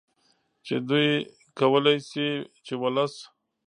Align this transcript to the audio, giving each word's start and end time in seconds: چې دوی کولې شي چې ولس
چې 0.65 0.75
دوی 0.89 1.09
کولې 1.59 1.95
شي 2.09 2.29
چې 2.65 2.73
ولس 2.81 3.13